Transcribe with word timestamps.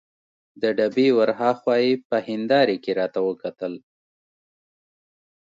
د 0.61 0.63
ډبې 0.77 1.07
ور 1.17 1.29
هاخوا 1.39 1.75
یې 1.83 1.91
په 2.09 2.17
هندارې 2.29 2.77
کې 2.83 2.91
راته 2.99 3.19
وکتل. 3.27 3.73